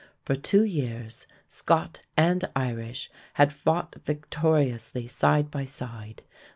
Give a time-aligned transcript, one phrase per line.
[0.25, 6.23] For two years Scot and Irish had fought victoriously side by side.